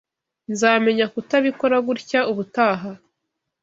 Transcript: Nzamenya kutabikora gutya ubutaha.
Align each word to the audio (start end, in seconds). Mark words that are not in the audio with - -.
Nzamenya 0.51 1.05
kutabikora 1.13 1.75
gutya 1.87 2.19
ubutaha. 2.31 2.91